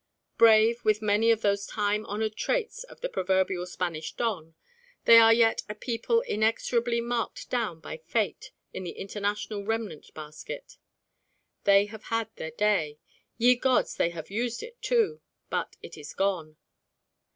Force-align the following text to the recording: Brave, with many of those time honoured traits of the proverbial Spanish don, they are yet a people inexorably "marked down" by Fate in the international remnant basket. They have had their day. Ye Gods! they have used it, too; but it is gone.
Brave, 0.35 0.83
with 0.83 1.03
many 1.03 1.29
of 1.29 1.41
those 1.43 1.67
time 1.67 2.07
honoured 2.07 2.35
traits 2.35 2.83
of 2.85 3.01
the 3.01 3.07
proverbial 3.07 3.67
Spanish 3.67 4.13
don, 4.13 4.55
they 5.05 5.19
are 5.19 5.31
yet 5.31 5.61
a 5.69 5.75
people 5.75 6.21
inexorably 6.21 6.99
"marked 6.99 7.51
down" 7.51 7.79
by 7.79 7.97
Fate 7.97 8.51
in 8.73 8.83
the 8.83 8.93
international 8.97 9.63
remnant 9.63 10.11
basket. 10.15 10.79
They 11.65 11.85
have 11.85 12.05
had 12.05 12.35
their 12.37 12.49
day. 12.49 12.97
Ye 13.37 13.55
Gods! 13.55 13.93
they 13.95 14.09
have 14.09 14.31
used 14.31 14.63
it, 14.63 14.81
too; 14.81 15.21
but 15.51 15.75
it 15.83 15.95
is 15.99 16.15
gone. 16.15 16.57